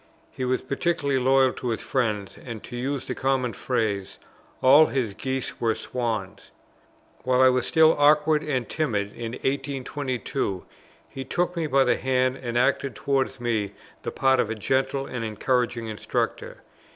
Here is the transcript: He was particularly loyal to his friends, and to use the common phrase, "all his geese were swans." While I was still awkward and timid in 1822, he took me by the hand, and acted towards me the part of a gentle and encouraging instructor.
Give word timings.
He 0.31 0.45
was 0.45 0.63
particularly 0.63 1.19
loyal 1.19 1.53
to 1.53 1.69
his 1.69 1.81
friends, 1.81 2.35
and 2.35 2.63
to 2.63 2.75
use 2.75 3.05
the 3.05 3.13
common 3.13 3.53
phrase, 3.53 4.17
"all 4.63 4.87
his 4.87 5.13
geese 5.13 5.61
were 5.61 5.75
swans." 5.75 6.49
While 7.23 7.39
I 7.39 7.49
was 7.49 7.67
still 7.67 7.95
awkward 7.99 8.41
and 8.41 8.67
timid 8.67 9.13
in 9.15 9.33
1822, 9.33 10.65
he 11.07 11.23
took 11.23 11.55
me 11.55 11.67
by 11.67 11.83
the 11.83 11.97
hand, 11.97 12.37
and 12.37 12.57
acted 12.57 12.95
towards 12.95 13.39
me 13.39 13.73
the 14.01 14.09
part 14.09 14.39
of 14.39 14.49
a 14.49 14.55
gentle 14.55 15.05
and 15.05 15.23
encouraging 15.23 15.85
instructor. 15.87 16.63